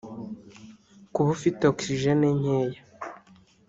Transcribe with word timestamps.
Kuba 1.13 1.29
afite 1.37 1.61
oxygen 1.71 2.21
nkeya 2.39 2.81